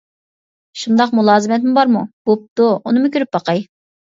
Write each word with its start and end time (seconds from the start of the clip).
-شۇنداق 0.77 1.13
مۇلازىمەتمۇ 1.19 1.75
بارمۇ؟ 1.77 2.03
بوپتۇ، 2.31 2.73
ئۇنىمۇ 2.81 3.15
كۆرۈپ 3.19 3.35
باقاي. 3.39 3.67